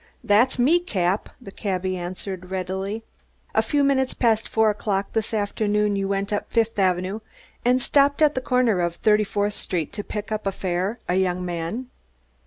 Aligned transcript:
"That's 0.23 0.57
me, 0.57 0.79
Cap," 0.79 1.29
the 1.39 1.51
cabby 1.51 1.95
answered 1.95 2.49
readily. 2.49 3.03
"A 3.53 3.61
few 3.61 3.83
minutes 3.83 4.15
past 4.15 4.49
four 4.49 4.71
o'clock 4.71 5.13
this 5.13 5.31
afternoon 5.31 5.95
you 5.95 6.07
went 6.07 6.33
up 6.33 6.51
Fifth 6.51 6.79
Avenue, 6.79 7.19
and 7.63 7.79
stopped 7.79 8.19
at 8.23 8.33
the 8.33 8.41
corner 8.41 8.79
of 8.81 8.95
Thirty 8.95 9.23
fourth 9.23 9.53
Street 9.53 9.93
to 9.93 10.03
pick 10.03 10.31
up 10.31 10.47
a 10.47 10.51
fare 10.51 10.97
a 11.07 11.13
young 11.13 11.45
man." 11.45 11.85